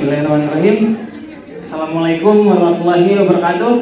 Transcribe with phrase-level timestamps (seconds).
[0.00, 0.96] Bismillahirrahmanirrahim.
[1.60, 3.72] Assalamualaikum warahmatullahi wabarakatuh.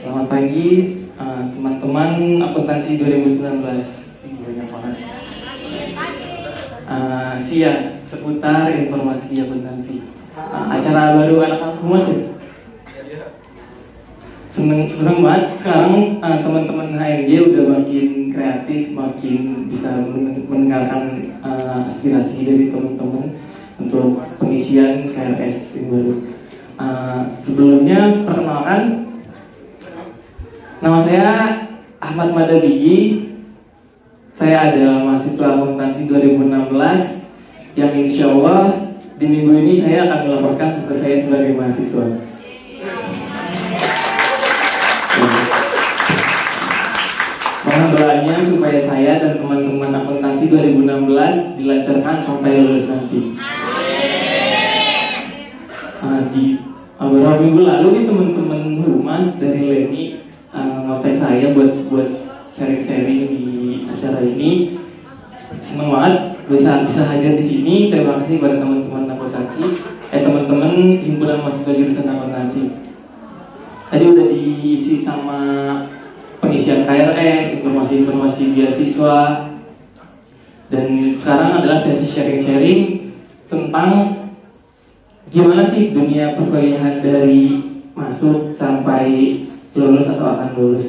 [0.00, 0.68] Selamat pagi
[1.12, 3.68] eh, teman-teman akuntansi 2019.
[3.68, 4.96] Ini Banyak banget.
[6.88, 10.08] Eh, Sia seputar informasi akuntansi.
[10.32, 12.32] Eh, acara baru anak-anak humas ya?
[14.52, 21.86] seneng seneng banget sekarang uh, teman-teman HMJ udah makin kreatif makin bisa men- mendengarkan uh,
[21.86, 23.36] aspirasi dari teman-teman
[23.78, 26.14] untuk pengisian KRS yang baru.
[26.80, 29.12] Uh, sebelumnya perkenalkan
[30.80, 31.22] nama saya
[32.00, 33.30] Ahmad Madabigi.
[34.32, 40.98] Saya adalah mahasiswa akuntansi 2016 yang insya Allah di minggu ini saya akan melaporkan seperti
[40.98, 42.31] saya sebagai mahasiswa
[47.72, 53.32] Mohon doanya supaya saya dan teman-teman akuntansi 2016 dilancarkan sampai lulus nanti.
[56.04, 56.60] Ah, di
[57.00, 60.20] ah, beberapa minggu lalu nih teman-teman humas dari Leni
[60.52, 62.08] uh, ngotek saya buat buat
[62.52, 63.44] sharing-sharing di
[63.88, 64.76] acara ini.
[65.64, 67.88] Seneng banget bisa bisa hadir di sini.
[67.88, 69.64] Terima kasih kepada teman-teman akuntansi,
[70.12, 72.62] eh teman-teman himpunan mahasiswa jurusan akuntansi.
[73.88, 75.40] Tadi udah diisi sama
[76.42, 79.18] pengisian KRS, informasi-informasi beasiswa,
[80.66, 82.80] dan sekarang adalah sesi sharing-sharing
[83.46, 84.18] tentang
[85.30, 87.62] gimana sih dunia perkuliahan dari
[87.94, 89.38] masuk sampai
[89.72, 90.86] lulus atau akan lulus.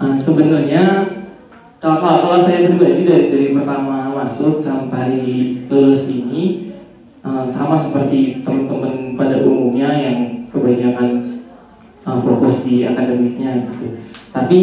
[0.00, 0.82] Nah, sebenarnya
[1.78, 5.18] kalau, kalau, saya pribadi dari, dari pertama masuk sampai
[5.66, 6.74] lulus ini
[7.22, 10.18] eh, sama seperti teman-teman pada umumnya yang
[10.50, 11.31] kebanyakan
[12.06, 13.86] uh, fokus di akademiknya gitu.
[14.32, 14.58] Tapi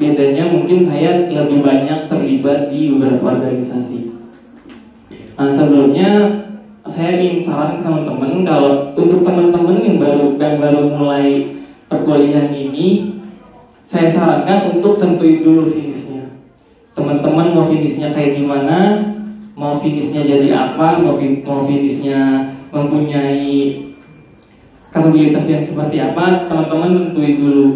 [0.00, 3.98] bedanya mungkin saya lebih banyak terlibat di beberapa organisasi.
[5.36, 6.10] Uh, sebelumnya
[6.88, 11.26] saya ingin saran ke teman-teman kalau untuk teman-teman yang baru yang baru mulai
[11.90, 13.20] perkuliahan ini,
[13.84, 16.38] saya sarankan untuk tentuin dulu finishnya.
[16.96, 19.10] Teman-teman mau finishnya kayak gimana,
[19.54, 23.89] mau finishnya jadi apa, mau, mau finishnya mempunyai
[24.90, 27.66] kapabilitas yang seperti apa teman-teman tentuin dulu.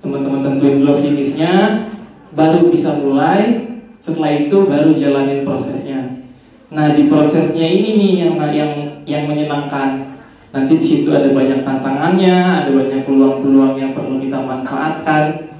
[0.00, 1.86] Teman-teman tentuin dulu finishnya
[2.32, 3.66] baru bisa mulai.
[3.98, 6.22] Setelah itu baru jalanin prosesnya.
[6.70, 10.14] Nah di prosesnya ini nih yang yang yang menyenangkan.
[10.54, 15.52] Nanti di situ ada banyak tantangannya ada banyak peluang-peluang yang perlu kita manfaatkan.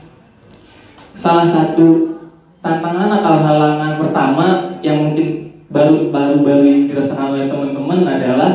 [1.19, 2.17] Salah satu
[2.63, 4.47] tantangan atau halangan pertama
[4.83, 8.51] yang mungkin baru baru baru dirasakan oleh teman-teman adalah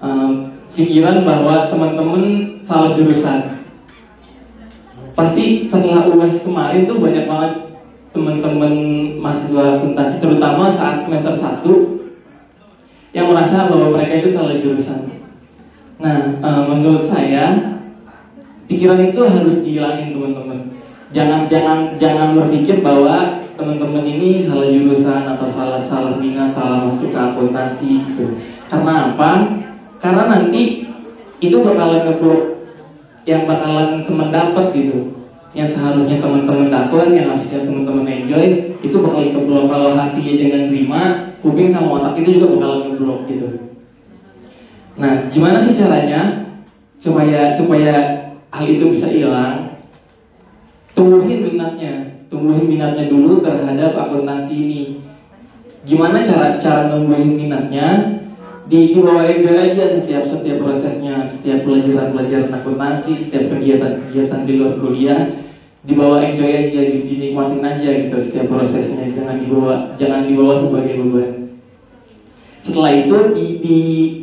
[0.00, 2.22] em, pikiran bahwa teman-teman
[2.62, 3.66] salah jurusan.
[5.14, 7.52] Pasti setelah UAS kemarin tuh banyak banget
[8.10, 8.74] teman-teman
[9.22, 11.62] mahasiswa akuntansi terutama saat semester 1
[13.14, 15.10] yang merasa bahwa mereka itu salah jurusan.
[16.00, 17.76] Nah, eh, menurut saya
[18.70, 20.72] pikiran itu harus dihilangin teman-teman.
[21.10, 27.10] Jangan jangan jangan berpikir bahwa teman-teman ini salah jurusan atau salah salah minat, salah masuk
[27.10, 28.38] ke akuntansi gitu.
[28.70, 29.58] Karena apa?
[30.00, 30.88] Karena nanti
[31.40, 32.42] itu bakalan ngeblok
[33.28, 34.98] yang bakalan teman dapat gitu.
[35.50, 38.44] Yang seharusnya teman-teman dapat yang harusnya teman-teman enjoy
[38.80, 39.64] itu bakal ngeblok.
[39.68, 41.00] Kalau hatinya jangan terima
[41.44, 43.48] kuping sama otak itu juga bakalan ngeblok gitu.
[44.96, 46.48] Nah gimana sih caranya
[47.00, 47.94] supaya supaya
[48.52, 49.80] hal itu bisa hilang?
[50.96, 52.24] Tumbuhin minatnya.
[52.32, 54.82] Tumbuhin minatnya dulu terhadap akuntansi ini.
[55.82, 58.20] Gimana cara cara numbuhin minatnya
[58.70, 64.46] di, di bawah enjoy aja setiap setiap prosesnya, setiap pelajaran pelajaran akuntansi, setiap kegiatan kegiatan
[64.46, 65.20] di luar kuliah,
[65.82, 71.02] di bawah enjoy aja, di, dinikmatin aja gitu setiap prosesnya, jangan dibawa jangan dibawa sebagai
[71.02, 71.30] beban.
[72.62, 73.76] Setelah itu di, di,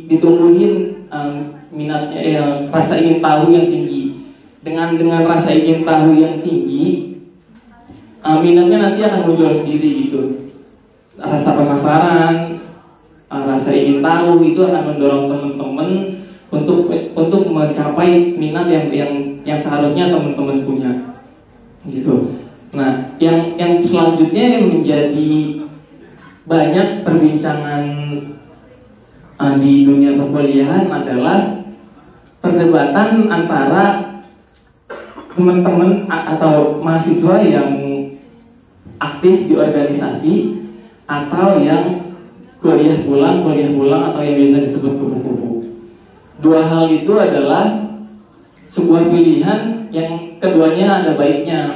[0.08, 1.32] ditumbuhin um,
[1.68, 2.40] minatnya, eh,
[2.72, 4.16] rasa ingin tahu yang tinggi.
[4.64, 7.18] Dengan dengan rasa ingin tahu yang tinggi,
[8.24, 10.48] um, minatnya nanti akan muncul sendiri gitu.
[11.18, 12.34] Rasa penasaran,
[13.58, 15.90] rasa ingin tahu itu akan mendorong teman-teman
[16.48, 16.86] untuk
[17.18, 19.12] untuk mencapai minat yang yang
[19.42, 20.92] yang seharusnya teman-teman punya
[21.90, 22.38] gitu.
[22.70, 25.32] Nah, yang yang selanjutnya yang menjadi
[26.48, 27.82] banyak perbincangan
[29.36, 31.66] uh, di dunia perkuliahan adalah
[32.40, 33.84] perdebatan antara
[35.34, 37.70] teman-teman atau mahasiswa yang
[38.98, 40.34] aktif di organisasi
[41.06, 42.07] atau yang
[42.58, 45.48] kuliah pulang, kuliah pulang atau yang biasa disebut kupu-kupu.
[46.38, 47.90] Dua hal itu adalah
[48.66, 51.72] sebuah pilihan yang keduanya ada baiknya,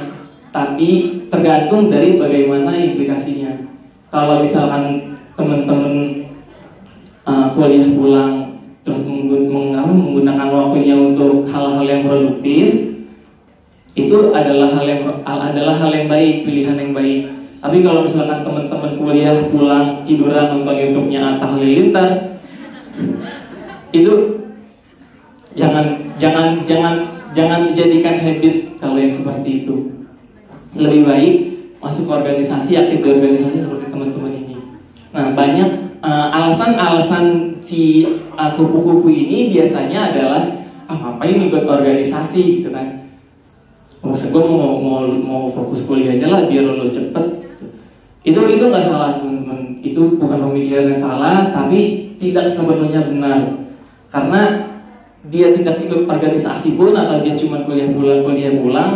[0.51, 3.73] tapi tergantung dari bagaimana implikasinya.
[4.13, 6.21] kalau misalkan teman-teman
[7.25, 12.93] uh, kuliah pulang terus menggunakan waktunya untuk hal-hal yang produktif
[13.97, 18.91] itu adalah hal yang adalah hal yang baik pilihan yang baik tapi kalau misalkan teman-teman
[18.99, 22.35] kuliah pulang tiduran nonton YouTube-nya Atta Halilintar
[23.95, 24.13] itu
[25.55, 29.95] jangan jangan jangan jangan dijadikan habit kalau yang seperti itu.
[30.75, 31.33] Lebih baik
[31.79, 34.59] masuk ke organisasi aktif di organisasi seperti teman-teman ini.
[35.15, 38.03] Nah banyak uh, alasan-alasan si
[38.35, 42.59] uh, kupu-kupu ini biasanya adalah ah ngapain ikut organisasi?
[42.59, 43.07] Gitu kan.
[44.03, 47.32] Maksud gue mau mau mau fokus kuliah aja lah biar lulus cepet
[48.23, 49.79] itu itu nggak salah teman-teman.
[49.83, 53.67] Itu bukan pemikiran yang salah tapi tidak sepenuhnya benar.
[54.07, 54.71] Karena
[55.27, 58.91] dia tidak ikut organisasi pun atau dia cuma kuliah pulang kuliah pulang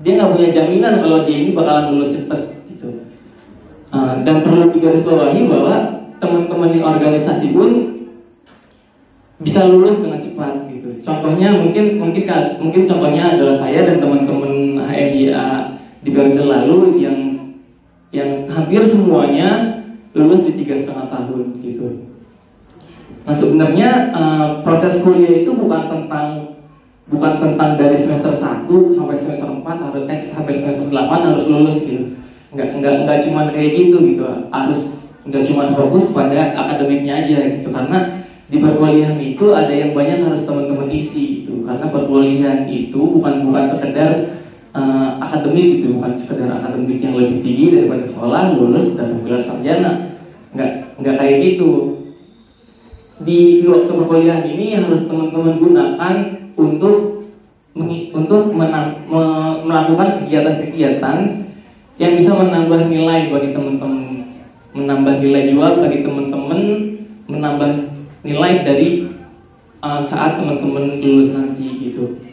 [0.00, 2.88] dia nggak punya jaminan kalau dia ini bakalan lulus cepet gitu.
[3.92, 5.74] Uh, dan perlu digarisbawahi bahwa
[6.20, 7.70] teman-teman di organisasi pun
[9.40, 10.88] bisa lulus dengan cepat gitu.
[11.04, 12.24] Contohnya mungkin mungkin
[12.60, 15.48] mungkin contohnya adalah saya dan teman-teman HMJA
[16.00, 17.18] di periode lalu yang
[18.16, 19.84] yang hampir semuanya
[20.16, 22.08] lulus di tiga setengah tahun gitu.
[23.28, 26.56] Nah sebenarnya uh, proses kuliah itu bukan tentang
[27.06, 28.64] bukan tentang dari semester 1
[28.96, 32.16] sampai semester 4 harus eh, sampai semester 8 harus lulus gitu.
[32.56, 34.24] Enggak enggak enggak cuma kayak gitu gitu.
[34.48, 34.80] Harus
[35.26, 40.46] nggak cuma fokus pada akademiknya aja gitu karena di perkuliahan itu ada yang banyak harus
[40.46, 44.38] teman-teman isi gitu karena perkuliahan itu bukan bukan sekedar
[44.76, 50.20] uh, akademik gitu bukan sekedar akademik yang lebih tinggi daripada sekolah lulus dan gelar sarjana.
[50.52, 50.70] Nggak
[51.00, 51.70] nggak kayak gitu.
[53.16, 56.14] Di, di waktu perkuliahan ini harus teman-teman gunakan
[56.60, 57.24] untuk
[58.12, 59.24] untuk menang, me,
[59.64, 61.16] melakukan kegiatan-kegiatan
[61.96, 64.04] yang bisa menambah nilai bagi teman-teman.
[64.76, 66.60] Menambah nilai jual bagi teman-teman,
[67.24, 67.70] menambah
[68.20, 69.08] nilai dari
[69.80, 72.25] uh, saat teman-teman lulus nanti gitu.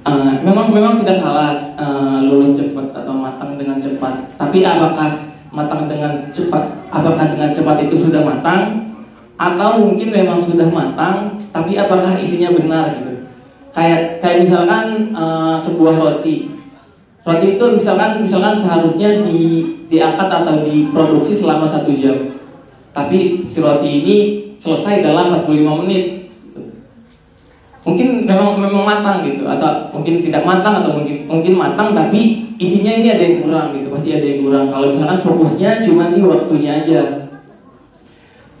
[0.00, 4.32] Uh, memang memang tidak salah uh, lulus cepat atau matang dengan cepat.
[4.40, 6.88] Tapi apakah matang dengan cepat?
[6.88, 8.92] Apakah dengan cepat itu sudah matang?
[9.36, 13.28] Atau mungkin memang sudah matang, tapi apakah isinya benar gitu?
[13.72, 16.60] Kayak kayak misalkan uh, sebuah roti
[17.20, 19.60] Roti itu misalkan misalkan seharusnya di
[19.92, 22.16] diangkat atau diproduksi selama satu jam.
[22.96, 24.16] Tapi si roti ini
[24.56, 26.29] selesai dalam 45 menit.
[27.80, 32.92] Mungkin memang memang matang gitu atau mungkin tidak matang atau mungkin mungkin matang tapi isinya
[32.92, 34.64] ini ada yang kurang gitu pasti ada yang kurang.
[34.68, 37.00] Kalau misalkan fokusnya cuma di waktunya aja.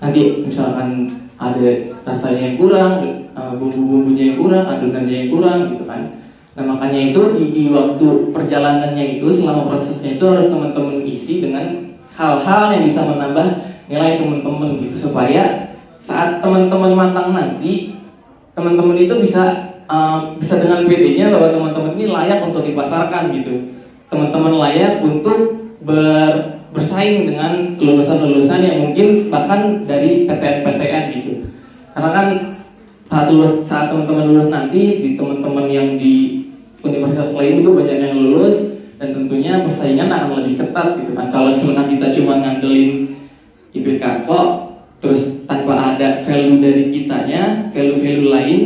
[0.00, 1.04] Nanti misalkan
[1.36, 1.68] ada
[2.08, 2.92] rasanya yang kurang,
[3.36, 6.20] eh, bumbu-bumbunya yang kurang, adonannya yang kurang gitu kan
[6.60, 11.94] Nah makanya itu di, di waktu perjalanannya itu selama prosesnya itu harus teman-teman isi dengan
[12.18, 13.46] hal-hal yang bisa menambah
[13.86, 17.99] nilai teman-teman gitu supaya saat teman-teman matang nanti
[18.60, 23.80] teman-teman itu bisa uh, bisa dengan PD-nya bahwa teman-teman ini layak untuk dipasarkan gitu.
[24.12, 31.32] Teman-teman layak untuk ber, bersaing dengan lulusan-lulusan yang mungkin bahkan dari PTN-PTN gitu.
[31.96, 32.26] Karena kan
[33.10, 36.46] saat lulus saat teman-teman lulus nanti di teman-teman yang di
[36.84, 38.54] universitas lain itu banyak yang lulus
[39.00, 41.26] dan tentunya persaingan akan lebih ketat gitu kan.
[41.32, 43.16] Kalau misalkan kita cuma ngandelin
[43.74, 44.69] IPK kok
[45.00, 48.60] terus tanpa ada value dari kitanya value-value lain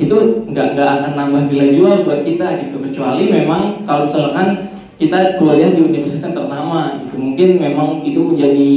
[0.00, 0.16] itu
[0.48, 2.80] nggak nggak akan nambah nilai jual buat kita gitu.
[2.80, 8.70] Kecuali memang kalau misalkan kita kuliah di universitas ternama gitu mungkin memang itu menjadi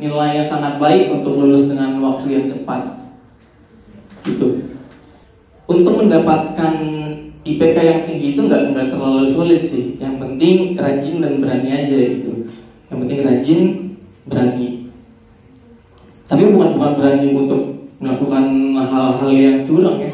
[0.00, 2.96] nilai yang sangat baik untuk lulus dengan waktu yang cepat
[4.24, 4.72] gitu.
[5.68, 6.74] Untuk mendapatkan
[7.44, 10.00] IPK yang tinggi itu nggak nggak terlalu sulit sih.
[10.00, 12.48] Yang penting rajin dan berani aja gitu.
[12.88, 13.60] Yang penting rajin
[14.24, 14.83] berani
[16.24, 17.60] tapi bukan bukan berani untuk
[18.00, 18.44] melakukan
[18.80, 20.12] hal-hal yang curang ya.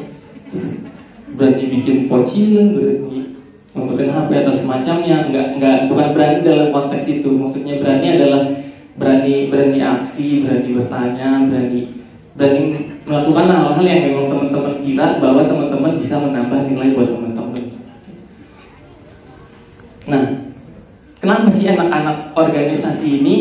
[1.39, 3.39] Berani bikin pocil berani
[3.71, 5.17] membutuhkan HP atau semacamnya.
[5.31, 7.31] Nggak nggak bukan berani dalam konteks itu.
[7.31, 8.43] Maksudnya berani adalah
[8.99, 11.81] berani berani aksi berani bertanya berani
[12.35, 12.63] berani
[13.07, 17.65] melakukan hal-hal yang memang teman-teman kira bahwa teman-teman bisa menambah nilai buat teman-teman.
[20.11, 20.25] Nah,
[21.23, 23.35] kenapa sih anak-anak organisasi ini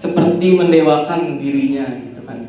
[0.00, 2.48] seperti mendewakan dirinya gitu kan?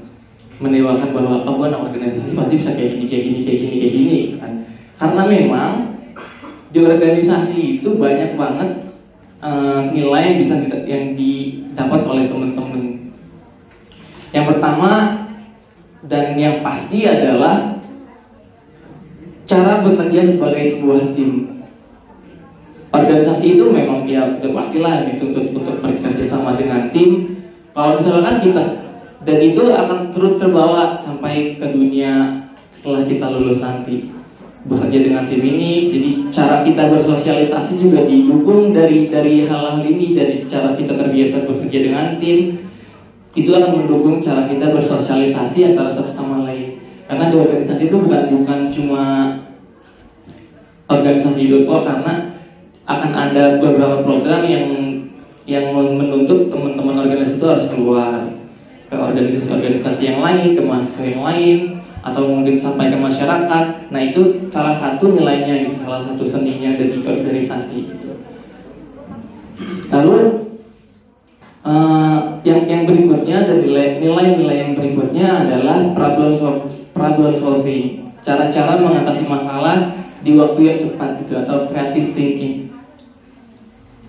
[0.64, 3.94] Mendewakan bahwa oh gue anak organisasi pasti bisa kayak gini, kayak gini, kayak gini, kayak
[3.94, 4.52] gini gitu kan?
[4.96, 5.72] Karena memang
[6.72, 8.70] di organisasi itu banyak banget
[9.44, 10.56] uh, nilai yang bisa
[10.88, 13.12] yang didapat oleh teman-teman.
[14.32, 14.92] Yang pertama
[16.08, 17.84] dan yang pasti adalah
[19.44, 21.60] cara bekerja sebagai sebuah tim.
[22.92, 27.40] organisasi itu memang ya udah pastilah dituntut untuk bekerja sama dengan tim
[27.72, 28.64] kalau misalkan kita
[29.22, 34.10] dan itu akan terus terbawa sampai ke dunia setelah kita lulus nanti.
[34.62, 40.46] Bekerja dengan tim ini jadi cara kita bersosialisasi juga didukung dari dari hal-hal ini dari
[40.46, 42.62] cara kita terbiasa bekerja dengan tim
[43.34, 46.78] itu akan mendukung cara kita bersosialisasi antara satu sama lain.
[47.10, 49.04] Karena di organisasi itu bukan bukan cuma
[50.86, 52.36] organisasi itu karena
[52.86, 54.91] akan ada beberapa program yang
[55.50, 58.30] yang menuntut teman-teman organisasi itu harus keluar
[58.92, 61.58] ke organisasi-organisasi yang lain, ke mahasiswa yang lain,
[62.04, 63.66] atau mungkin sampai ke masyarakat.
[63.90, 67.88] Nah itu salah satu nilainya, itu salah satu seninya dari organisasi.
[69.92, 70.18] Lalu
[71.64, 76.36] uh, yang yang berikutnya nilai-nilai yang berikutnya adalah problem
[76.92, 82.70] problem solving, cara-cara mengatasi masalah di waktu yang cepat gitu atau creative thinking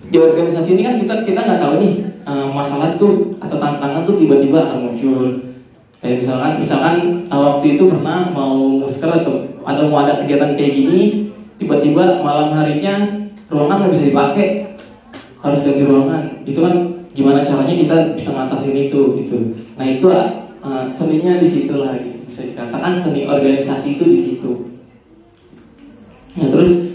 [0.09, 1.93] di organisasi ini kan kita kita nggak tahu nih
[2.27, 5.39] uh, masalah tuh atau tantangan tuh tiba-tiba akan muncul.
[6.03, 6.95] Kayak misalkan misalkan
[7.31, 11.01] uh, waktu itu pernah mau musker atau atau mau ada kegiatan kayak gini
[11.55, 14.47] tiba-tiba malam harinya ruangan nggak bisa dipakai.
[15.43, 16.23] Harus ganti ruangan.
[16.47, 16.75] Itu kan
[17.13, 19.37] gimana caranya kita bisa ngatasin itu gitu.
[19.75, 22.19] Nah itu uh, seninya di situ lah gitu.
[22.27, 24.51] Bisa dikatakan seni organisasi itu di situ.
[26.33, 26.92] Nah terus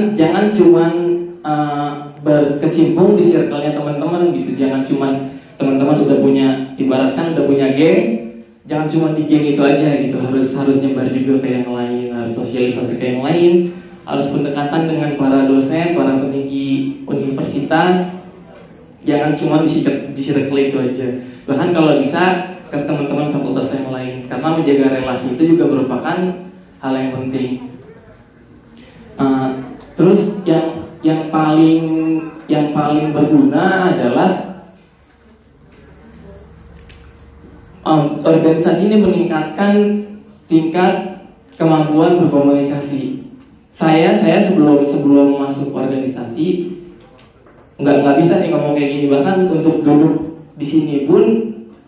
[0.00, 0.92] jangan jangan cuman
[1.44, 1.92] uh,
[2.24, 4.56] berkecimpung di circle-nya teman-teman gitu.
[4.56, 5.12] Jangan cuman
[5.60, 6.48] teman-teman udah punya
[6.80, 8.32] ibaratkan udah punya geng
[8.64, 10.16] jangan cuma di geng itu aja gitu.
[10.16, 13.76] Harus harus nyebar juga ke yang lain harus sosialisasi ke yang lain
[14.08, 18.16] harus pendekatan dengan para dosen para peninggi universitas.
[19.04, 19.68] Jangan cuma di
[20.16, 21.06] di circle itu aja.
[21.44, 24.24] Bahkan kalau bisa ke teman-teman fakultas yang lain.
[24.30, 26.16] Karena menjaga relasi itu juga merupakan
[26.80, 27.68] hal yang penting.
[29.20, 29.59] Uh,
[30.50, 30.66] yang
[31.00, 31.84] yang paling
[32.50, 34.30] yang paling berguna adalah
[37.86, 39.74] um, organisasi ini meningkatkan
[40.50, 41.22] tingkat
[41.54, 43.22] kemampuan berkomunikasi.
[43.70, 46.76] Saya saya sebelum sebelum masuk organisasi
[47.80, 51.24] nggak nggak bisa nih ngomong kayak gini bahkan untuk duduk di sini pun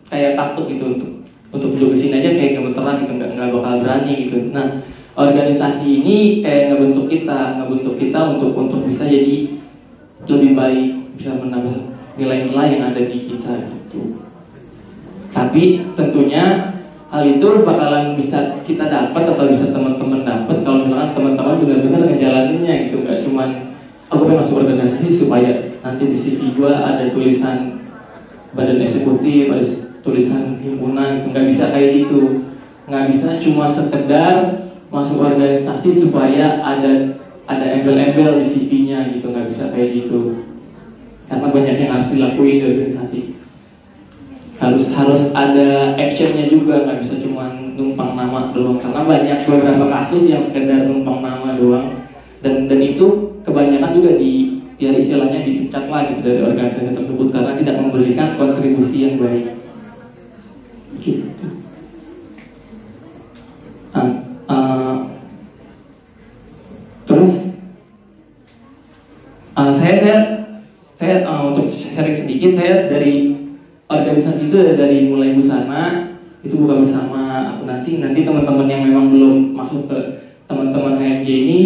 [0.09, 1.11] kayak takut gitu untuk
[1.53, 4.37] untuk duduk di sini aja kayak gemeteran gitu nggak nggak bakal berani gitu.
[4.55, 4.81] Nah
[5.13, 9.61] organisasi ini kayak ngebentuk kita, ngebentuk kita untuk untuk bisa jadi
[10.25, 10.91] lebih baik,
[11.21, 14.21] bisa menambah nilai-nilai yang ada di kita gitu.
[15.33, 16.77] Tapi tentunya
[17.13, 22.89] hal itu bakalan bisa kita dapat atau bisa teman-teman dapat kalau misalkan teman-teman benar-benar ngejalaninnya
[22.89, 23.49] gitu, nggak cuman
[24.09, 27.85] aku pengen masuk organisasi supaya nanti di CV gue ada tulisan
[28.57, 29.65] badan eksekutif, ada
[30.01, 32.49] tulisan himpunan gitu, nggak bisa kayak gitu,
[32.89, 34.35] nggak bisa cuma sekedar
[34.93, 37.17] masuk organisasi supaya ada
[37.49, 40.45] ada embel-embel di CV-nya gitu nggak bisa kayak gitu.
[41.27, 43.21] Karena banyak yang harus dilakuin di organisasi.
[44.61, 48.77] Harus harus ada actionnya juga nggak bisa cuma numpang nama doang.
[48.79, 52.05] Karena banyak beberapa kasus yang sekedar numpang nama doang.
[52.45, 57.33] Dan dan itu kebanyakan juga di ya istilahnya dipecat lah gitu dari organisasi tersebut.
[57.33, 59.57] Karena tidak memberikan kontribusi yang baik.
[61.01, 61.62] Gitu
[72.43, 73.39] sedikit saya dari
[73.87, 76.11] organisasi itu dari mulai busana
[76.43, 79.99] itu bukan bersama akuntansi nanti teman-teman yang memang belum masuk ke
[80.51, 81.61] teman-teman HMJ ini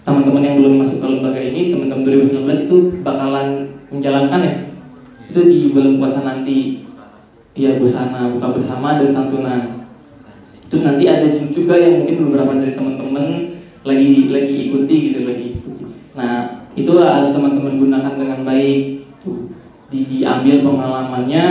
[0.00, 4.54] teman-teman yang belum masuk ke lembaga ini teman-teman 2019 itu bakalan menjalankan ya
[5.28, 6.88] itu di bulan puasa nanti
[7.52, 9.60] ya busana buka bersama dan santunan
[10.72, 13.24] Terus nanti ada jenis juga yang mungkin beberapa dari teman-teman
[13.84, 15.84] lagi lagi ikuti gitu lagi ikuti.
[16.16, 18.97] Nah itu harus teman-teman gunakan dengan baik.
[19.88, 21.46] Di, diambil pengalamannya,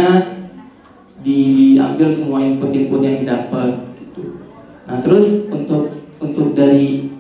[1.26, 3.84] diambil semua input-input yang didapat.
[3.98, 4.40] Gitu.
[4.86, 5.90] Nah terus untuk
[6.22, 7.12] untuk dari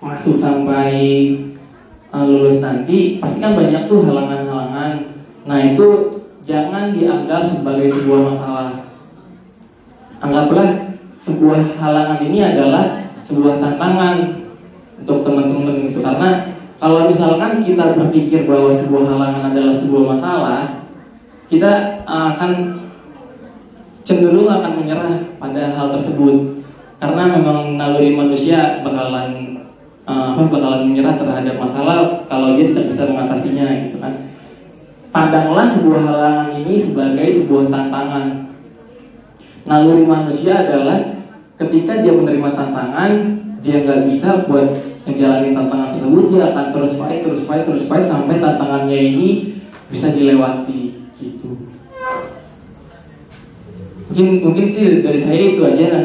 [0.00, 0.92] masuk sampai
[2.12, 4.92] uh, lulus nanti pasti kan banyak tuh halangan-halangan.
[5.44, 5.86] Nah itu
[6.44, 8.68] jangan dianggap sebagai sebuah masalah.
[10.20, 14.44] Anggaplah sebuah halangan ini adalah sebuah tantangan
[15.00, 16.53] untuk teman-teman gitu karena
[16.84, 20.84] kalau misalkan kita berpikir bahwa sebuah halangan adalah sebuah masalah
[21.48, 22.76] kita akan
[24.04, 26.60] cenderung akan menyerah pada hal tersebut.
[27.00, 29.64] Karena memang naluri manusia bakalan
[30.04, 34.28] uh, bakalan menyerah terhadap masalah kalau dia tidak bisa mengatasinya gitu kan.
[35.08, 38.52] Pandanglah sebuah halangan ini sebagai sebuah tantangan.
[39.64, 41.00] Naluri manusia adalah
[41.56, 43.12] ketika dia menerima tantangan,
[43.64, 44.76] dia nggak bisa buat
[45.08, 49.28] menjalani tantangan tersebut dia akan terus fight terus fight terus fight sampai tantangannya ini
[49.88, 51.72] bisa dilewati gitu.
[54.04, 55.96] Mungkin mungkin sih dari saya itu aja